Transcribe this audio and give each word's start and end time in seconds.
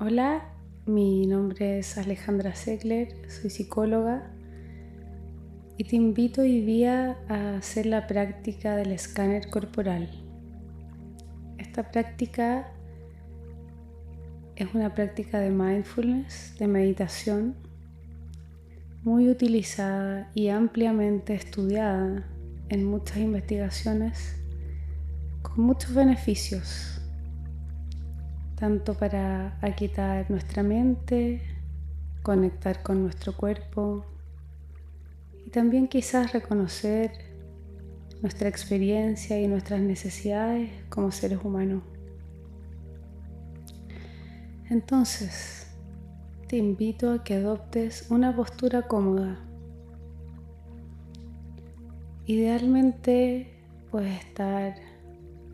Hola, 0.00 0.44
mi 0.86 1.26
nombre 1.26 1.80
es 1.80 1.98
Alejandra 1.98 2.54
Segler, 2.54 3.08
soy 3.28 3.50
psicóloga 3.50 4.30
y 5.76 5.82
te 5.82 5.96
invito 5.96 6.42
hoy 6.42 6.60
día 6.60 7.18
a 7.28 7.56
hacer 7.56 7.86
la 7.86 8.06
práctica 8.06 8.76
del 8.76 8.92
escáner 8.92 9.50
corporal. 9.50 10.08
Esta 11.58 11.90
práctica 11.90 12.70
es 14.54 14.72
una 14.72 14.94
práctica 14.94 15.40
de 15.40 15.50
mindfulness, 15.50 16.54
de 16.60 16.68
meditación, 16.68 17.56
muy 19.02 19.28
utilizada 19.28 20.30
y 20.32 20.46
ampliamente 20.46 21.34
estudiada 21.34 22.24
en 22.68 22.84
muchas 22.84 23.16
investigaciones 23.16 24.36
con 25.42 25.64
muchos 25.64 25.92
beneficios 25.92 26.97
tanto 28.58 28.94
para 28.94 29.56
aquietar 29.62 30.30
nuestra 30.30 30.62
mente, 30.62 31.40
conectar 32.22 32.82
con 32.82 33.02
nuestro 33.02 33.36
cuerpo 33.36 34.04
y 35.46 35.50
también 35.50 35.86
quizás 35.86 36.32
reconocer 36.32 37.12
nuestra 38.20 38.48
experiencia 38.48 39.40
y 39.40 39.46
nuestras 39.46 39.80
necesidades 39.80 40.70
como 40.88 41.12
seres 41.12 41.38
humanos. 41.44 41.82
Entonces, 44.68 45.68
te 46.48 46.56
invito 46.56 47.12
a 47.12 47.22
que 47.22 47.34
adoptes 47.34 48.10
una 48.10 48.34
postura 48.34 48.82
cómoda. 48.82 49.38
Idealmente 52.26 53.54
puedes 53.90 54.18
estar 54.18 54.87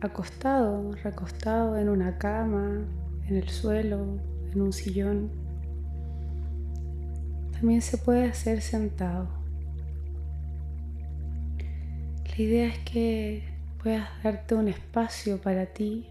acostado, 0.01 0.91
recostado 1.03 1.77
en 1.77 1.89
una 1.89 2.17
cama, 2.17 2.85
en 3.27 3.35
el 3.35 3.49
suelo, 3.49 4.19
en 4.51 4.61
un 4.61 4.73
sillón. 4.73 5.31
También 7.53 7.81
se 7.81 7.97
puede 7.97 8.25
hacer 8.25 8.61
sentado. 8.61 9.27
La 12.37 12.43
idea 12.43 12.67
es 12.67 12.79
que 12.79 13.43
puedas 13.81 14.09
darte 14.23 14.55
un 14.55 14.67
espacio 14.67 15.39
para 15.39 15.67
ti, 15.67 16.05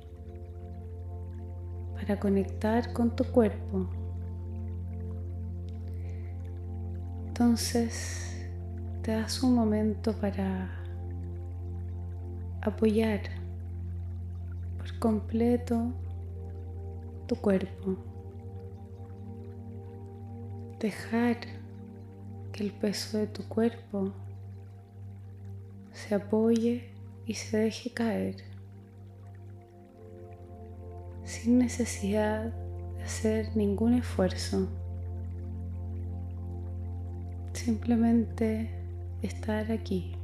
para 1.94 2.18
conectar 2.18 2.92
con 2.92 3.14
tu 3.14 3.24
cuerpo. 3.24 3.88
Entonces 7.26 8.48
te 9.02 9.12
das 9.12 9.42
un 9.42 9.54
momento 9.54 10.14
para 10.14 10.70
apoyar 12.62 13.20
completo 14.92 15.92
tu 17.26 17.36
cuerpo. 17.36 17.96
Dejar 20.78 21.38
que 22.52 22.64
el 22.64 22.72
peso 22.72 23.18
de 23.18 23.26
tu 23.26 23.42
cuerpo 23.48 24.12
se 25.92 26.14
apoye 26.14 26.90
y 27.26 27.34
se 27.34 27.56
deje 27.58 27.90
caer 27.90 28.54
sin 31.24 31.58
necesidad 31.58 32.52
de 32.96 33.02
hacer 33.02 33.56
ningún 33.56 33.94
esfuerzo. 33.94 34.68
Simplemente 37.52 38.70
estar 39.22 39.70
aquí. 39.72 40.16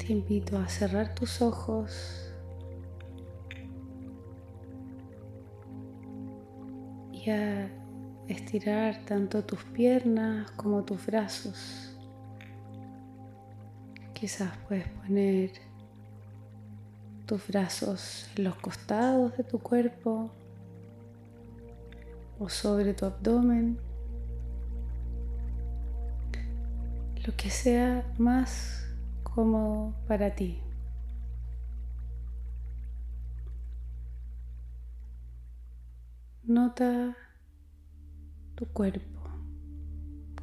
Te 0.00 0.14
invito 0.14 0.56
a 0.56 0.66
cerrar 0.66 1.14
tus 1.14 1.42
ojos 1.42 2.32
y 7.12 7.28
a 7.28 7.70
estirar 8.26 9.04
tanto 9.04 9.44
tus 9.44 9.62
piernas 9.64 10.50
como 10.52 10.82
tus 10.84 11.04
brazos. 11.04 11.94
Quizás 14.14 14.50
puedes 14.68 14.88
poner 14.88 15.52
tus 17.26 17.46
brazos 17.48 18.30
en 18.36 18.44
los 18.44 18.56
costados 18.56 19.36
de 19.36 19.44
tu 19.44 19.58
cuerpo 19.58 20.30
o 22.38 22.48
sobre 22.48 22.94
tu 22.94 23.04
abdomen. 23.04 23.78
Lo 27.26 27.36
que 27.36 27.50
sea 27.50 28.10
más 28.16 28.89
cómodo 29.34 29.94
para 30.06 30.34
ti. 30.34 30.60
Nota 36.42 37.16
tu 38.56 38.66
cuerpo 38.66 39.20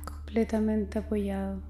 completamente 0.05 0.99
apoyado. 0.99 1.61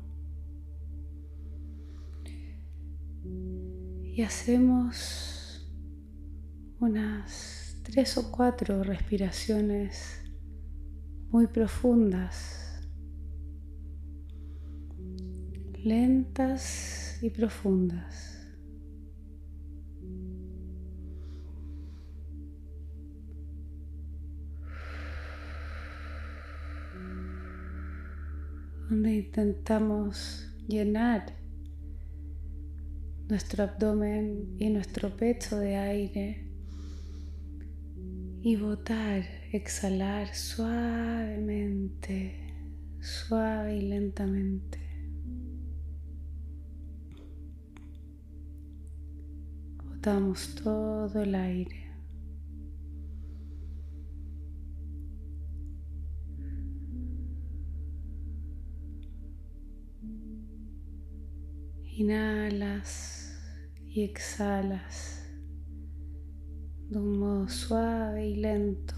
Y 3.23 4.21
hacemos 4.21 5.67
unas 6.79 7.79
tres 7.83 8.17
o 8.17 8.31
cuatro 8.31 8.83
respiraciones 8.83 10.23
muy 11.29 11.47
profundas, 11.47 12.81
lentas 15.73 17.06
y 17.21 17.29
profundas. 17.29 18.37
donde 28.89 29.15
intentamos 29.15 30.47
llenar 30.65 31.25
nuestro 33.27 33.65
abdomen 33.65 34.55
y 34.57 34.69
nuestro 34.69 35.15
pecho 35.17 35.57
de 35.57 35.75
aire 35.75 36.47
y 38.41 38.55
botar, 38.55 39.25
exhalar 39.51 40.33
suavemente, 40.33 41.83
suave 43.01 43.75
y 43.75 43.81
lentamente. 43.81 44.86
Todo 50.01 51.21
el 51.21 51.35
aire. 51.35 51.91
Inhalas 61.83 63.33
y 63.85 64.03
exhalas 64.03 65.27
de 66.89 66.99
un 66.99 67.19
modo 67.19 67.49
suave 67.49 68.29
y 68.29 68.35
lento, 68.35 68.93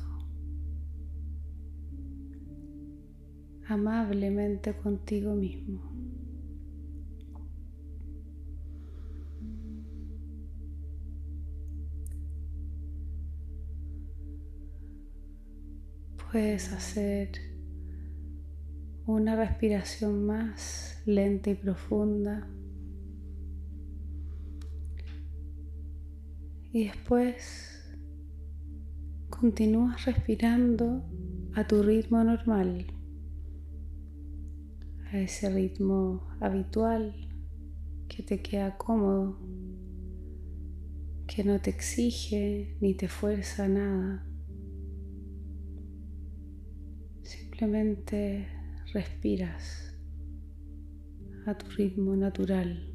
amablemente 3.67 4.75
contigo 4.75 5.33
mismo. 5.33 5.88
Puedes 16.31 16.71
hacer 16.73 17.31
una 19.07 19.35
respiración 19.35 20.25
más 20.25 21.01
lenta 21.05 21.49
y 21.49 21.55
profunda. 21.55 22.47
Y 26.71 26.85
después 26.85 27.95
continúas 29.29 30.05
respirando 30.05 31.03
a 31.55 31.65
tu 31.65 31.81
ritmo 31.81 32.23
normal, 32.23 32.85
a 35.11 35.17
ese 35.17 35.49
ritmo 35.49 36.27
habitual 36.39 37.15
que 38.07 38.21
te 38.21 38.39
queda 38.43 38.77
cómodo, 38.77 39.39
que 41.25 41.43
no 41.43 41.59
te 41.59 41.71
exige 41.71 42.77
ni 42.81 42.93
te 42.93 43.07
fuerza 43.07 43.67
nada. 43.67 44.28
Simplemente 47.59 48.47
respiras 48.93 49.93
a 51.45 51.57
tu 51.57 51.67
ritmo 51.71 52.15
natural. 52.15 52.89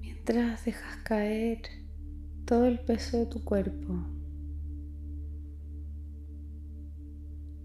Mientras 0.00 0.64
dejas 0.64 0.96
caer 0.98 1.58
todo 2.44 2.66
el 2.66 2.78
peso 2.78 3.18
de 3.18 3.26
tu 3.26 3.42
cuerpo, 3.42 4.06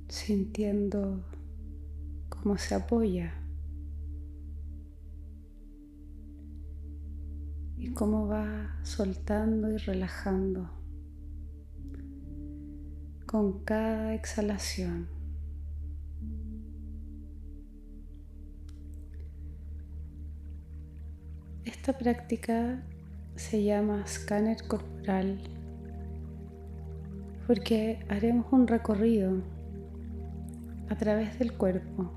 sintiendo 0.08 1.24
cómo 2.28 2.58
se 2.58 2.74
apoya 2.74 3.45
y 7.86 7.94
cómo 7.94 8.26
va 8.28 8.80
soltando 8.82 9.72
y 9.72 9.78
relajando 9.78 10.72
con 13.28 13.64
cada 13.64 14.16
exhalación. 14.16 15.08
Esta 21.64 21.96
práctica 21.96 22.84
se 23.36 23.64
llama 23.64 24.02
escáner 24.04 24.68
corporal 24.68 25.40
porque 27.46 28.04
haremos 28.10 28.48
un 28.52 28.68
recorrido 28.68 29.44
a 30.90 30.96
través 30.98 31.38
del 31.38 31.54
cuerpo, 31.54 32.12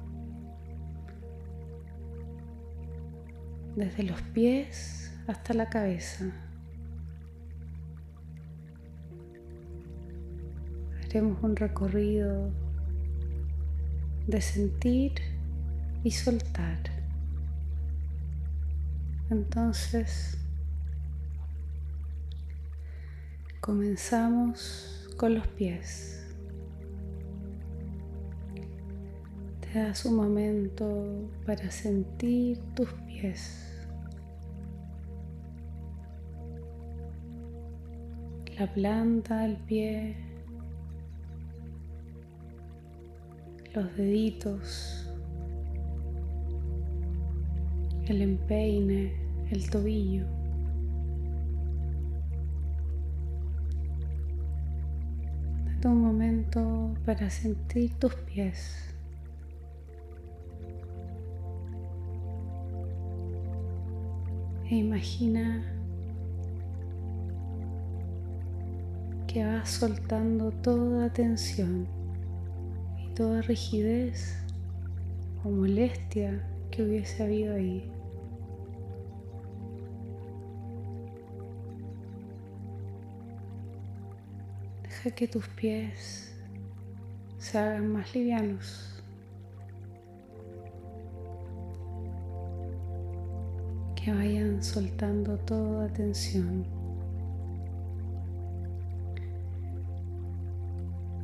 desde 3.77 4.05
los 4.05 4.23
pies 4.23 5.08
hasta 5.29 5.53
la 5.53 5.69
cabeza. 5.69 6.25
Haremos 11.05 11.43
un 11.43 11.55
recorrido 11.55 12.51
de 14.27 14.41
sentir 14.41 15.13
y 16.03 16.11
soltar. 16.11 16.79
Entonces, 19.31 20.39
comenzamos 23.61 25.11
con 25.19 25.35
los 25.35 25.47
pies. 25.49 26.27
Te 29.61 29.79
das 29.79 30.07
un 30.07 30.17
momento 30.17 31.31
para 31.45 31.71
sentir 31.71 32.59
tus 32.75 32.91
pies. 33.07 33.68
La 38.59 38.67
planta 38.67 39.43
del 39.43 39.57
pie, 39.57 40.17
los 43.73 43.97
deditos, 43.97 45.09
el 48.07 48.21
empeine, 48.21 49.13
el 49.53 49.71
tobillo. 49.71 50.27
Date 55.67 55.87
un 55.87 56.03
momento 56.03 56.95
para 57.07 57.31
sentir 57.31 57.95
tus 58.01 58.15
pies. 58.17 58.93
E 64.69 64.75
imagina 64.75 65.78
que 69.29 69.45
vas 69.45 69.69
soltando 69.69 70.51
toda 70.51 71.13
tensión 71.13 71.87
y 72.99 73.13
toda 73.15 73.43
rigidez 73.43 74.39
o 75.45 75.51
molestia 75.51 76.43
que 76.71 76.83
hubiese 76.83 77.23
habido 77.23 77.55
ahí. 77.55 77.93
Deja 84.83 85.11
que 85.11 85.29
tus 85.29 85.47
pies 85.49 86.35
se 87.37 87.59
hagan 87.59 87.93
más 87.93 88.15
livianos. 88.15 89.03
Que 93.95 94.11
vayan 94.11 94.63
soltando 94.63 95.37
toda 95.41 95.87
tensión. 95.93 96.78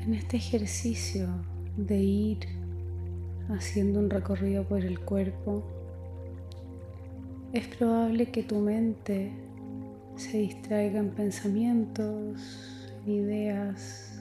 En 0.06 0.12
este 0.12 0.36
ejercicio 0.36 1.26
de 1.78 1.96
ir 1.96 2.38
haciendo 3.48 4.00
un 4.00 4.10
recorrido 4.10 4.62
por 4.64 4.84
el 4.84 5.00
cuerpo, 5.00 5.64
es 7.54 7.66
probable 7.68 8.26
que 8.26 8.42
tu 8.42 8.58
mente 8.58 9.32
se 10.16 10.40
distraiga 10.40 10.98
en 10.98 11.08
pensamientos, 11.08 12.38
ideas, 13.06 14.20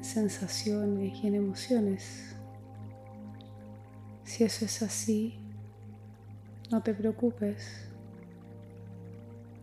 sensaciones 0.00 1.12
y 1.22 1.26
en 1.26 1.34
emociones. 1.34 2.34
Si 4.24 4.44
eso 4.44 4.64
es 4.64 4.80
así, 4.80 5.34
no 6.70 6.82
te 6.82 6.94
preocupes. 6.94 7.86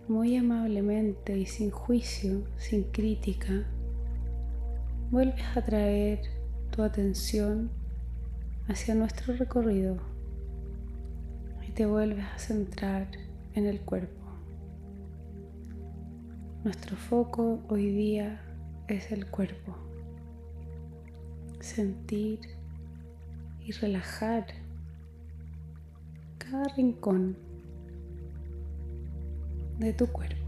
Muy 0.07 0.37
amablemente 0.37 1.35
y 1.35 1.47
sin 1.47 1.71
juicio, 1.71 2.43
sin 2.59 2.83
crítica, 2.83 3.65
vuelves 5.09 5.45
a 5.56 5.62
traer 5.62 6.21
tu 6.69 6.83
atención 6.83 7.71
hacia 8.68 8.94
nuestro 8.94 9.36
recorrido 9.36 9.98
y 11.65 11.71
te 11.71 11.86
vuelves 11.86 12.25
a 12.25 12.38
centrar 12.38 13.07
en 13.54 13.65
el 13.65 13.80
cuerpo. 13.81 14.25
Nuestro 16.65 16.98
foco 16.98 17.63
hoy 17.69 17.89
día 17.89 18.42
es 18.89 19.12
el 19.13 19.27
cuerpo. 19.27 19.77
Sentir 21.62 22.39
y 23.62 23.71
relajar 23.71 24.45
cada 26.38 26.65
rincón 26.75 27.38
de 29.80 29.94
tu 29.94 30.07
cuerpo. 30.07 30.46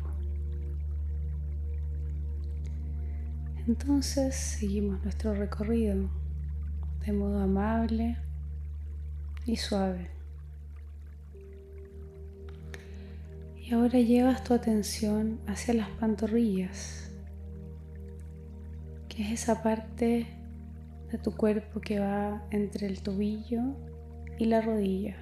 Entonces 3.68 4.36
seguimos 4.36 5.04
nuestro 5.04 5.34
recorrido 5.34 6.10
de 7.06 7.14
modo 7.14 7.40
amable 7.40 8.18
y 9.46 9.56
suave. 9.56 10.10
Y 13.58 13.74
ahora 13.74 14.00
llevas 14.00 14.44
tu 14.44 14.54
atención 14.54 15.40
hacia 15.46 15.76
las 15.76 15.90
pantorrillas, 15.90 17.12
que 19.08 19.24
es 19.24 19.44
esa 19.44 19.62
parte 19.62 20.26
de 21.12 21.18
tu 21.18 21.36
cuerpo 21.36 21.80
que 21.80 22.00
va 22.00 22.44
entre 22.52 22.88
el 22.88 23.02
tobillo 23.02 23.62
y 24.38 24.46
la 24.46 24.62
rodilla. 24.62 25.18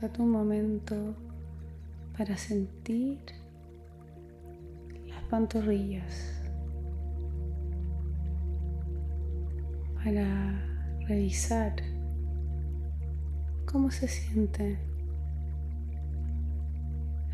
Date 0.00 0.22
un 0.22 0.30
momento 0.30 1.14
para 2.16 2.36
sentir 2.36 3.18
las 5.06 5.22
pantorrillas, 5.24 6.37
para 10.02 10.64
revisar 11.06 11.74
cómo 13.66 13.90
se 13.90 14.08
sienten 14.08 14.88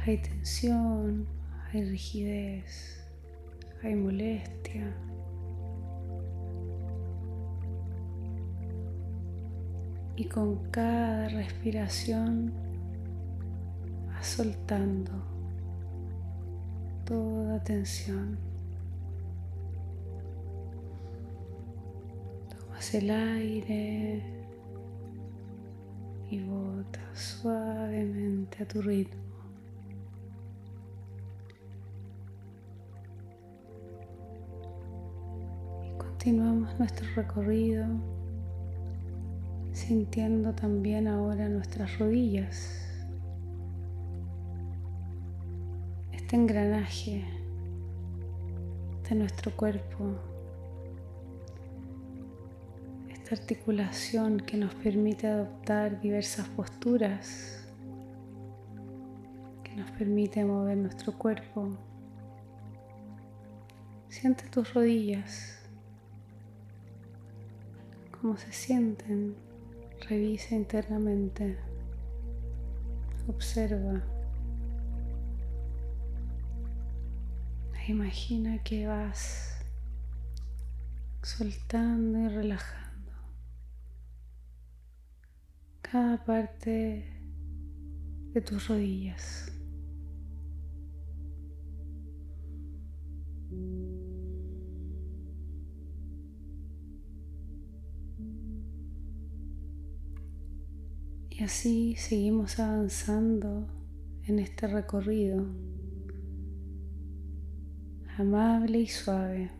hay 0.06 0.18
tensión, 0.18 1.26
hay 1.72 1.82
rigidez, 1.84 3.02
hay 3.82 3.94
molestia. 3.94 4.94
Y 10.16 10.26
con 10.26 10.70
cada 10.70 11.28
respiración 11.30 12.52
vas 14.08 14.26
soltando 14.26 15.10
toda 17.06 17.64
tensión. 17.64 18.53
El 22.92 23.10
aire 23.10 24.22
y 26.30 26.38
botas 26.44 27.18
suavemente 27.18 28.62
a 28.62 28.68
tu 28.68 28.82
ritmo. 28.82 29.20
Continuamos 35.98 36.78
nuestro 36.78 37.06
recorrido 37.16 37.84
sintiendo 39.72 40.54
también 40.54 41.08
ahora 41.08 41.48
nuestras 41.48 41.98
rodillas, 41.98 42.86
este 46.12 46.36
engranaje 46.36 47.24
de 49.08 49.14
nuestro 49.16 49.50
cuerpo, 49.56 50.33
esta 53.24 53.36
articulación 53.36 54.36
que 54.38 54.58
nos 54.58 54.74
permite 54.74 55.26
adoptar 55.26 55.98
diversas 55.98 56.46
posturas, 56.48 57.66
que 59.62 59.74
nos 59.74 59.90
permite 59.92 60.44
mover 60.44 60.76
nuestro 60.76 61.16
cuerpo. 61.16 61.70
Siente 64.10 64.46
tus 64.48 64.74
rodillas 64.74 65.58
cómo 68.20 68.36
se 68.36 68.52
sienten. 68.52 69.34
Revisa 70.06 70.54
internamente. 70.54 71.56
Observa. 73.26 74.02
Imagina 77.88 78.62
que 78.62 78.86
vas 78.86 79.64
soltando 81.22 82.18
y 82.18 82.28
relajando 82.28 82.83
cada 85.94 86.24
parte 86.24 87.06
de 88.32 88.40
tus 88.40 88.66
rodillas. 88.66 89.52
Y 101.30 101.44
así 101.44 101.94
seguimos 101.94 102.58
avanzando 102.58 103.68
en 104.24 104.40
este 104.40 104.66
recorrido 104.66 105.46
amable 108.18 108.80
y 108.80 108.88
suave. 108.88 109.52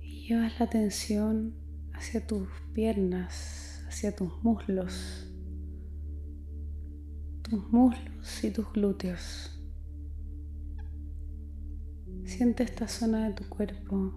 Y 0.00 0.28
llevas 0.28 0.60
la 0.60 0.66
atención 0.66 1.61
hacia 2.02 2.26
tus 2.26 2.48
piernas, 2.74 3.84
hacia 3.86 4.14
tus 4.16 4.42
muslos, 4.42 5.32
tus 7.42 7.72
muslos 7.72 8.42
y 8.42 8.50
tus 8.50 8.72
glúteos. 8.72 9.56
Siente 12.24 12.64
esta 12.64 12.88
zona 12.88 13.28
de 13.28 13.34
tu 13.34 13.48
cuerpo. 13.48 14.12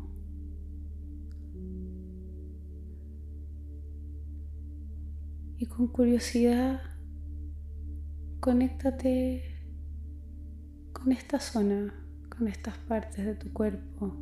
Y 5.58 5.68
con 5.68 5.88
curiosidad, 5.89 6.82
conéctate 8.39 9.44
con 10.92 11.12
esta 11.12 11.39
zona, 11.39 11.94
con 12.36 12.48
estas 12.48 12.80
partes 12.80 13.24
de 13.24 13.36
tu 13.36 13.54
cuerpo. 13.54 14.18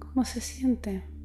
¿Cómo 0.00 0.24
se 0.24 0.40
siente? 0.40 1.19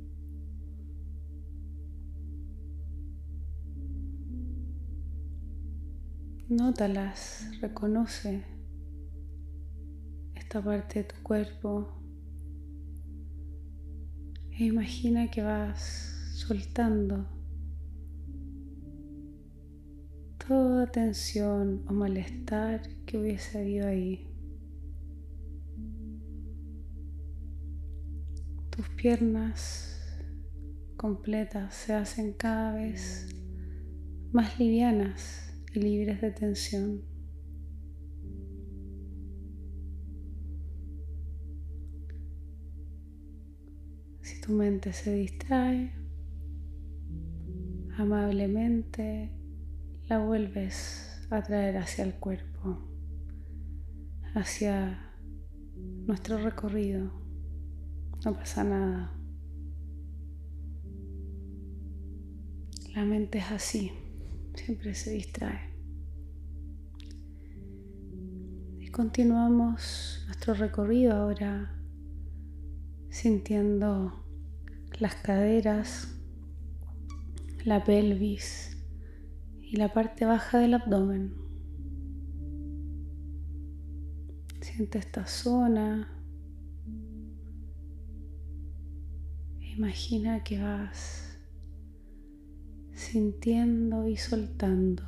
Nótalas, 6.47 7.49
reconoce. 7.59 8.43
Esta 10.35 10.63
parte 10.63 10.99
de 10.99 11.05
tu 11.05 11.15
cuerpo. 11.23 11.89
E 14.51 14.65
imagina 14.65 15.31
que 15.31 15.41
vas 15.41 15.81
soltando 16.35 17.25
toda 20.47 20.85
tensión 20.85 21.83
o 21.89 21.93
malestar 21.93 22.87
que 23.07 23.17
hubiese 23.17 23.57
habido 23.57 23.87
ahí. 23.87 24.29
Tus 28.69 28.87
piernas 28.89 29.99
completas 30.95 31.73
se 31.73 31.93
hacen 31.93 32.33
cada 32.33 32.75
vez 32.75 33.29
más 34.31 34.59
livianas 34.59 35.44
y 35.75 35.79
libres 35.82 36.22
de 36.22 36.32
tensión. 36.32 37.01
Si 44.22 44.41
tu 44.41 44.53
mente 44.53 44.94
se 44.94 45.13
distrae, 45.13 45.94
amablemente 47.98 49.32
la 50.08 50.20
vuelves 50.20 51.25
a 51.29 51.41
traer 51.41 51.77
hacia 51.77 52.03
el 52.03 52.15
cuerpo, 52.15 52.88
hacia 54.34 55.13
nuestro 56.08 56.38
recorrido. 56.38 57.12
No 58.24 58.34
pasa 58.34 58.63
nada. 58.63 59.12
La 62.96 63.03
mente 63.03 63.39
es 63.39 63.51
así, 63.51 63.91
siempre 64.55 64.93
se 64.93 65.12
distrae. 65.12 65.74
Y 68.79 68.89
continuamos 68.89 70.24
nuestro 70.25 70.53
recorrido 70.53 71.13
ahora 71.13 71.75
sintiendo 73.09 74.25
las 75.00 75.15
caderas, 75.15 76.15
la 77.63 77.83
pelvis 77.83 78.77
y 79.62 79.77
la 79.77 79.93
parte 79.93 80.25
baja 80.25 80.59
del 80.59 80.74
abdomen. 80.74 81.33
Siente 84.62 84.97
esta 84.97 85.25
zona 85.25 86.15
Imagina 89.77 90.41
que 90.41 90.57
vas 90.57 91.25
sintiendo 93.05 94.07
y 94.07 94.17
soltando, 94.17 95.03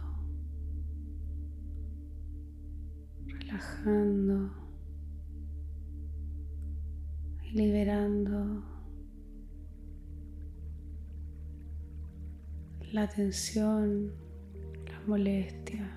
relajando 3.25 4.51
y 7.43 7.51
liberando 7.51 8.63
la 12.91 13.09
tensión, 13.09 14.11
la 14.85 14.99
molestia, 15.07 15.89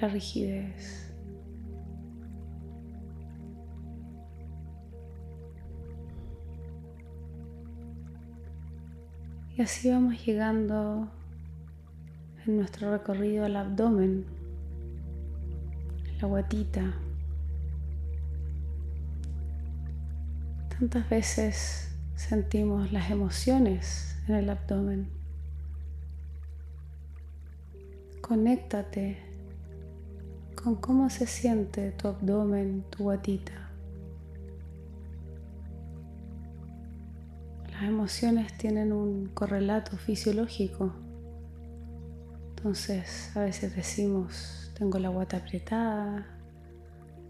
la 0.00 0.08
rigidez. 0.08 1.07
Y 9.58 9.62
así 9.62 9.90
vamos 9.90 10.24
llegando 10.24 11.08
en 12.46 12.58
nuestro 12.58 12.92
recorrido 12.92 13.44
al 13.44 13.56
abdomen, 13.56 14.24
la 16.20 16.28
guatita. 16.28 16.94
Tantas 20.68 21.10
veces 21.10 21.92
sentimos 22.14 22.92
las 22.92 23.10
emociones 23.10 24.16
en 24.28 24.36
el 24.36 24.48
abdomen. 24.48 25.08
Conéctate 28.20 29.18
con 30.54 30.76
cómo 30.76 31.10
se 31.10 31.26
siente 31.26 31.90
tu 31.90 32.06
abdomen, 32.06 32.84
tu 32.90 33.02
guatita. 33.02 33.67
Emociones 37.88 38.56
tienen 38.56 38.92
un 38.92 39.28
correlato 39.28 39.96
fisiológico. 39.96 40.92
Entonces 42.50 43.36
a 43.36 43.40
veces 43.40 43.74
decimos, 43.74 44.72
tengo 44.78 44.98
la 44.98 45.08
guata 45.08 45.38
apretada 45.38 46.26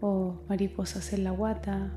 o 0.01 0.41
mariposas 0.47 1.13
en 1.13 1.23
la 1.23 1.31
guata. 1.31 1.91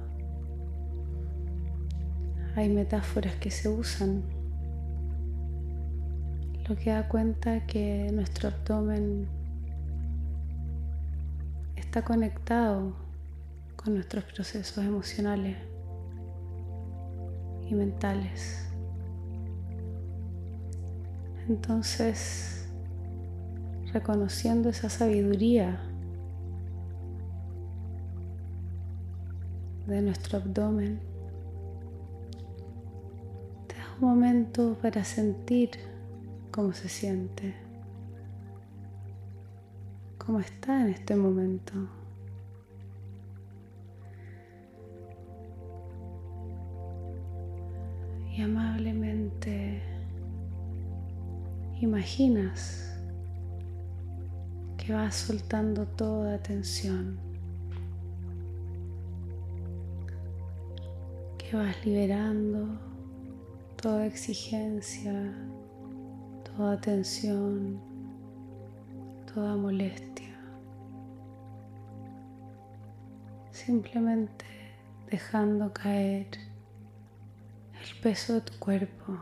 Hay 2.54 2.69
metáforas 2.69 3.35
que 3.37 3.50
se 3.50 3.69
usan, 3.69 4.23
lo 6.69 6.76
que 6.76 6.90
da 6.90 7.09
cuenta 7.09 7.66
que 7.66 8.11
nuestro 8.12 8.49
abdomen 8.49 9.26
está 11.76 12.02
conectado 12.02 12.95
con 13.76 13.95
nuestros 13.95 14.25
procesos 14.25 14.85
emocionales 14.85 15.72
mentales. 17.73 18.69
Entonces, 21.49 22.69
reconociendo 23.93 24.69
esa 24.69 24.88
sabiduría 24.88 25.81
de 29.87 30.02
nuestro 30.02 30.38
abdomen, 30.38 31.00
te 33.67 33.76
das 33.76 33.87
un 34.00 34.09
momento 34.09 34.76
para 34.81 35.05
sentir 35.05 35.71
cómo 36.50 36.73
se 36.73 36.88
siente, 36.88 37.55
cómo 40.19 40.41
está 40.41 40.83
en 40.83 40.88
este 40.91 41.17
momento. 41.17 42.01
Y 48.35 48.41
amablemente 48.41 49.83
imaginas 51.81 52.99
que 54.79 54.93
vas 54.95 55.15
soltando 55.15 55.87
toda 55.87 56.39
tensión, 56.39 57.19
que 61.37 61.55
vas 61.57 61.85
liberando 61.85 62.79
toda 63.77 64.07
exigencia, 64.07 65.35
toda 66.57 66.81
tensión, 66.81 67.79
toda 69.35 69.57
molestia. 69.57 70.35
Simplemente 73.51 74.47
dejando 75.11 75.71
caer 75.73 76.51
peso 78.02 78.35
de 78.35 78.40
tu 78.40 78.59
cuerpo. 78.59 79.16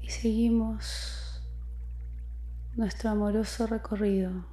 Y 0.00 0.08
seguimos 0.08 1.42
nuestro 2.76 3.10
amoroso 3.10 3.66
recorrido 3.66 4.46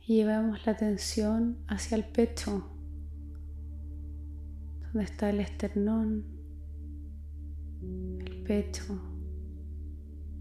y 0.00 0.16
llevamos 0.16 0.66
la 0.66 0.72
atención 0.72 1.64
hacia 1.68 1.96
el 1.96 2.04
pecho, 2.04 2.68
donde 4.82 5.04
está 5.04 5.30
el 5.30 5.40
esternón, 5.40 6.26
el 7.80 8.42
pecho, 8.46 9.13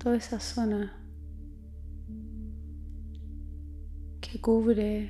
toda 0.03 0.17
esa 0.17 0.37
zona 0.37 0.91
que 4.19 4.41
cubre 4.41 5.09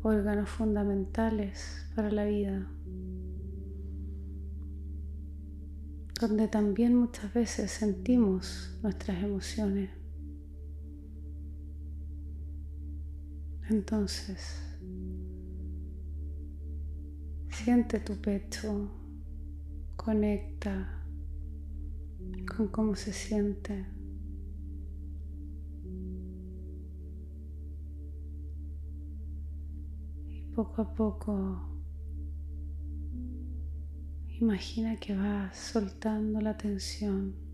órganos 0.00 0.48
fundamentales 0.48 1.84
para 1.96 2.12
la 2.12 2.24
vida, 2.24 2.70
donde 6.20 6.46
también 6.46 6.94
muchas 6.94 7.34
veces 7.34 7.72
sentimos 7.72 8.78
nuestras 8.80 9.20
emociones. 9.24 9.90
Entonces, 13.70 14.78
siente 17.50 17.98
tu 17.98 18.20
pecho, 18.20 18.88
conecta 19.96 21.03
con 22.56 22.68
cómo 22.68 22.94
se 22.94 23.12
siente. 23.12 23.86
Y 30.28 30.42
poco 30.54 30.82
a 30.82 30.94
poco 30.94 31.82
imagina 34.28 34.96
que 34.96 35.14
vas 35.16 35.56
soltando 35.56 36.40
la 36.40 36.56
tensión. 36.56 37.44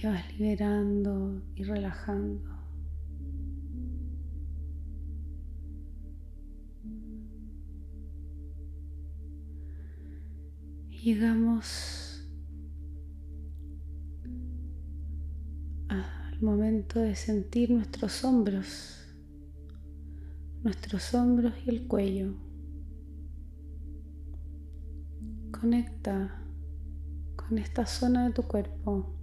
que 0.00 0.06
vas 0.06 0.38
liberando 0.38 1.42
y 1.56 1.64
relajando. 1.64 2.57
Llegamos 11.08 12.22
al 15.88 16.42
momento 16.42 17.00
de 17.00 17.14
sentir 17.14 17.70
nuestros 17.70 18.24
hombros, 18.24 19.06
nuestros 20.62 21.14
hombros 21.14 21.54
y 21.64 21.70
el 21.70 21.86
cuello. 21.86 22.34
Conecta 25.50 26.42
con 27.36 27.56
esta 27.56 27.86
zona 27.86 28.28
de 28.28 28.34
tu 28.34 28.42
cuerpo 28.42 29.14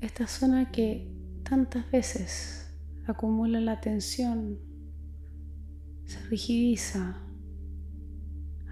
esta 0.00 0.28
zona 0.28 0.70
que 0.70 1.12
tantas 1.42 1.90
veces 1.90 2.72
acumula 3.04 3.60
la 3.60 3.80
tensión, 3.80 4.60
se 6.06 6.20
rigidiza, 6.28 7.29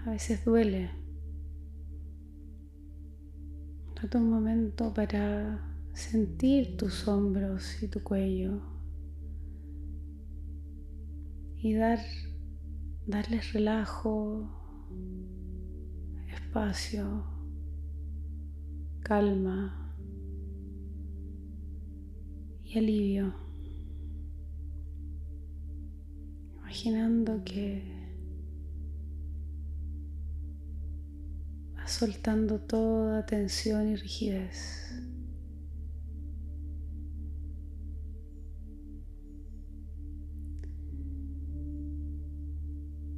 a 0.09 0.13
veces 0.13 0.43
duele. 0.43 0.91
Date 3.95 4.17
un 4.17 4.31
momento 4.31 4.95
para 4.95 5.61
sentir 5.93 6.79
tus 6.79 7.07
hombros 7.07 7.83
y 7.83 7.89
tu 7.89 8.03
cuello 8.03 8.63
y 11.59 11.75
dar, 11.75 11.99
darles 13.07 13.53
relajo, 13.53 14.49
espacio, 16.33 17.25
calma 19.01 19.95
y 22.63 22.79
alivio. 22.79 23.35
Imaginando 26.57 27.43
que 27.45 27.98
soltando 31.89 32.61
toda 32.61 33.27
tensión 33.27 33.89
y 33.89 33.97
rigidez. 33.97 34.93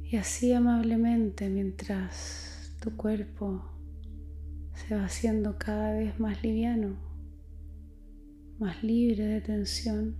Y 0.03 0.17
así 0.17 0.51
amablemente 0.51 1.49
mientras 1.49 2.75
tu 2.81 2.97
cuerpo 2.97 3.63
se 4.73 4.95
va 4.95 5.05
haciendo 5.05 5.57
cada 5.57 5.93
vez 5.93 6.19
más 6.19 6.43
liviano 6.43 7.11
más 8.61 8.83
libre 8.83 9.25
de 9.25 9.41
tensión, 9.41 10.15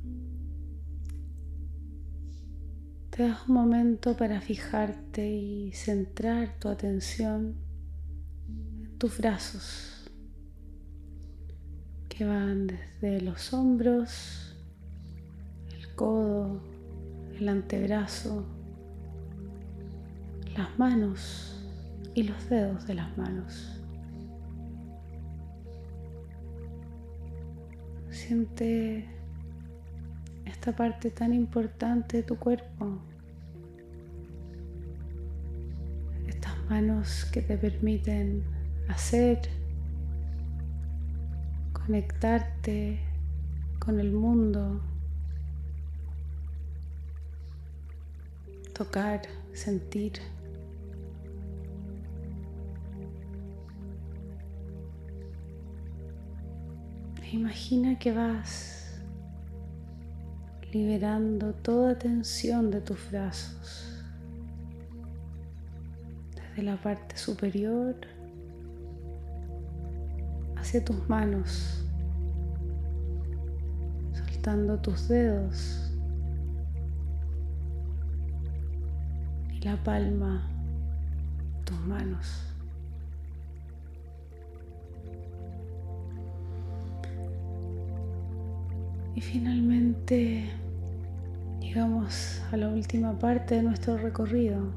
te 3.11 3.21
das 3.21 3.47
un 3.47 3.53
momento 3.53 4.17
para 4.17 4.41
fijarte 4.41 5.29
y 5.29 5.71
centrar 5.73 6.57
tu 6.57 6.67
atención 6.67 7.55
en 7.55 7.70
tus 9.01 9.17
brazos 9.17 10.11
que 12.07 12.23
van 12.23 12.67
desde 12.67 13.19
los 13.21 13.51
hombros, 13.51 14.55
el 15.75 15.95
codo, 15.95 16.61
el 17.35 17.49
antebrazo, 17.49 18.45
las 20.55 20.77
manos 20.77 21.65
y 22.13 22.21
los 22.21 22.47
dedos 22.47 22.85
de 22.85 22.93
las 22.93 23.17
manos. 23.17 23.81
Siente 28.11 29.09
esta 30.45 30.75
parte 30.75 31.09
tan 31.09 31.33
importante 31.33 32.17
de 32.17 32.23
tu 32.23 32.37
cuerpo. 32.37 33.01
Estas 36.27 36.55
manos 36.69 37.25
que 37.33 37.41
te 37.41 37.57
permiten 37.57 38.60
hacer, 38.89 39.39
conectarte 41.73 42.99
con 43.79 43.99
el 43.99 44.11
mundo, 44.11 44.81
tocar, 48.73 49.21
sentir. 49.53 50.13
Imagina 57.31 57.97
que 57.97 58.11
vas 58.11 59.01
liberando 60.73 61.53
toda 61.53 61.97
tensión 61.97 62.71
de 62.71 62.81
tus 62.81 63.09
brazos, 63.09 64.03
desde 66.35 66.63
la 66.63 66.75
parte 66.75 67.17
superior 67.17 67.95
tus 70.79 71.09
manos, 71.09 71.83
soltando 74.13 74.79
tus 74.79 75.09
dedos 75.09 75.91
y 79.51 79.59
la 79.65 79.75
palma 79.83 80.47
tus 81.65 81.79
manos. 81.81 82.47
Y 89.13 89.19
finalmente 89.19 90.49
llegamos 91.59 92.41
a 92.51 92.57
la 92.57 92.69
última 92.69 93.19
parte 93.19 93.55
de 93.55 93.63
nuestro 93.63 93.97
recorrido. 93.97 94.71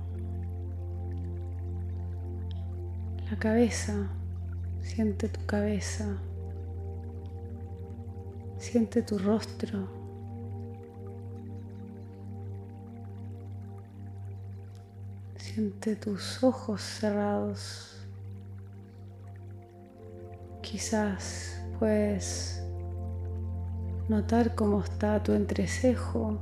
La 3.30 3.38
cabeza, 3.38 4.10
siente 4.84 5.28
tu 5.28 5.44
cabeza, 5.46 6.16
siente 8.58 9.02
tu 9.02 9.18
rostro. 9.18 10.04
Siente 15.36 15.96
tus 15.96 16.42
ojos 16.42 16.80
cerrados 16.80 17.94
Quizás 20.74 21.60
puedes 21.78 22.60
notar 24.08 24.56
cómo 24.56 24.80
está 24.80 25.22
tu 25.22 25.32
entrecejo, 25.32 26.36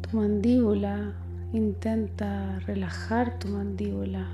tu 0.00 0.16
mandíbula. 0.16 1.12
Intenta 1.52 2.58
relajar 2.60 3.38
tu 3.38 3.48
mandíbula. 3.48 4.26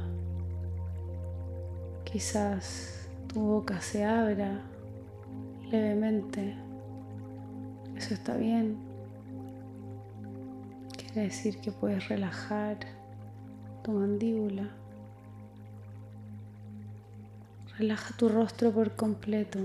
Quizás 2.04 3.08
tu 3.28 3.40
boca 3.40 3.80
se 3.80 4.04
abra 4.04 4.60
levemente. 5.70 6.54
Eso 7.96 8.14
está 8.14 8.36
bien. 8.36 8.76
Quiere 10.96 11.22
decir 11.22 11.60
que 11.60 11.72
puedes 11.72 12.08
relajar 12.08 12.78
tu 13.82 13.92
mandíbula. 13.92 14.68
Relaja 17.78 18.14
tu 18.16 18.28
rostro 18.28 18.72
por 18.72 18.94
completo 18.94 19.58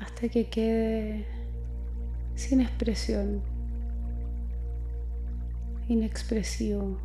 hasta 0.00 0.28
que 0.28 0.48
quede 0.48 1.26
sin 2.34 2.60
expresión, 2.60 3.42
inexpresivo, 5.88 6.98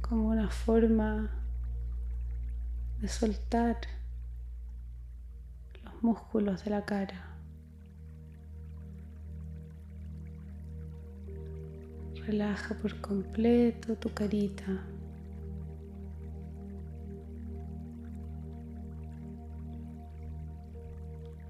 como 0.00 0.28
una 0.28 0.50
forma 0.50 1.30
de 3.00 3.08
soltar 3.08 3.76
los 5.84 6.02
músculos 6.02 6.64
de 6.64 6.70
la 6.70 6.84
cara. 6.84 7.30
Relaja 12.26 12.74
por 12.76 12.98
completo 13.02 13.96
tu 13.96 14.12
carita. 14.14 14.82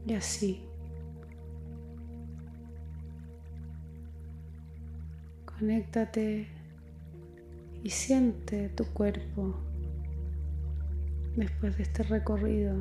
Y 0.06 0.14
así. 0.14 0.60
Conéctate 5.46 6.53
y 7.84 7.90
siente 7.90 8.70
tu 8.70 8.86
cuerpo 8.86 9.54
después 11.36 11.76
de 11.76 11.82
este 11.82 12.02
recorrido, 12.02 12.76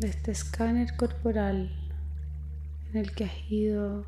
de 0.00 0.08
este 0.08 0.30
escáner 0.30 0.96
corporal 0.96 1.70
en 2.90 2.96
el 2.96 3.14
que 3.14 3.24
has 3.26 3.50
ido 3.50 4.06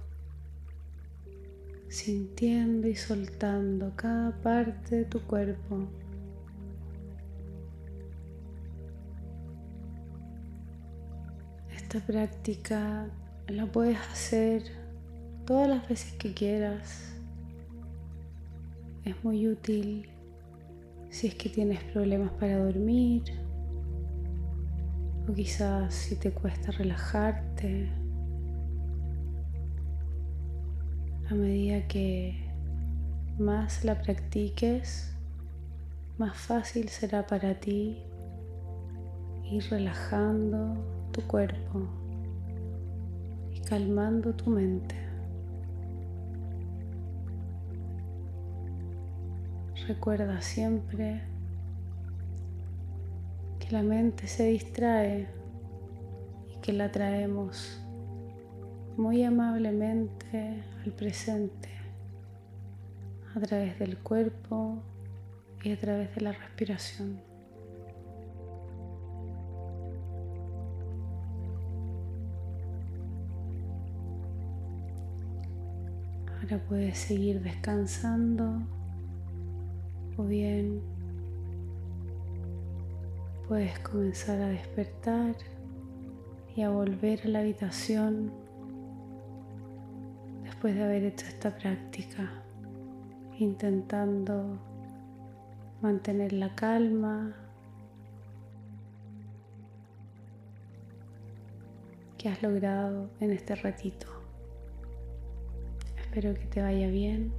sintiendo 1.89 2.89
y 2.89 2.97
soltando 2.97 3.93
cada 3.97 4.33
parte 4.41 4.97
de 4.97 5.05
tu 5.05 5.21
cuerpo. 5.21 5.87
Esta 11.77 12.01
práctica 12.01 13.11
la 13.49 13.67
puedes 13.67 13.99
hacer 13.99 14.84
todas 15.47 15.69
las 15.69 15.89
veces 15.89 16.13
que 16.15 16.33
quieras. 16.33 17.15
Es 19.05 19.23
muy 19.23 19.47
útil 19.47 20.09
si 21.11 21.27
es 21.27 21.35
que 21.35 21.49
tienes 21.49 21.83
problemas 21.85 22.33
para 22.33 22.57
dormir 22.59 23.23
o 25.29 25.33
quizás 25.35 25.95
si 25.95 26.17
te 26.17 26.33
cuesta 26.33 26.73
relajarte. 26.73 27.89
A 31.31 31.35
medida 31.35 31.87
que 31.89 32.45
más 33.39 33.85
la 33.85 34.01
practiques, 34.01 35.15
más 36.19 36.37
fácil 36.37 36.89
será 36.89 37.27
para 37.27 37.55
ti 37.55 38.03
ir 39.51 39.65
relajando 39.71 40.77
tu 41.13 41.23
cuerpo 41.23 41.89
y 43.53 43.61
calmando 43.61 44.35
tu 44.35 44.51
mente. 44.51 45.04
Recuerda 49.87 50.41
siempre 50.41 51.21
que 53.61 53.71
la 53.71 53.83
mente 53.83 54.27
se 54.27 54.47
distrae 54.47 55.29
y 56.51 56.61
que 56.63 56.73
la 56.73 56.91
traemos 56.91 57.83
muy 58.97 59.23
amablemente 59.25 60.65
al 60.83 60.93
presente 60.93 61.69
a 63.37 63.41
través 63.41 63.79
del 63.79 63.99
cuerpo 63.99 64.83
y 65.63 65.73
a 65.73 65.79
través 65.79 66.15
de 66.15 66.21
la 66.23 66.33
respiración. 66.33 67.21
Ahora 76.41 76.59
puedes 76.69 76.97
seguir 76.97 77.43
descansando 77.43 78.63
o 80.17 80.25
bien 80.25 80.81
puedes 83.49 83.79
comenzar 83.81 84.41
a 84.41 84.49
despertar 84.49 85.35
y 86.57 86.63
a 86.63 86.71
volver 86.71 87.21
a 87.25 87.29
la 87.29 87.41
habitación 87.41 88.33
después 90.43 90.75
de 90.75 90.85
haber 90.85 91.05
hecho 91.05 91.27
esta 91.27 91.57
práctica, 91.57 92.31
intentando 93.39 94.59
mantener 95.83 96.33
la 96.33 96.55
calma 96.55 97.35
que 102.17 102.29
has 102.29 102.43
logrado 102.43 103.11
en 103.21 103.33
este 103.33 103.57
ratito. 103.57 104.07
Espero 105.99 106.33
que 106.35 106.47
te 106.47 106.63
vaya 106.63 106.89
bien 106.89 107.33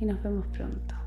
y 0.00 0.04
nos 0.04 0.22
vemos 0.22 0.46
pronto. 0.48 1.05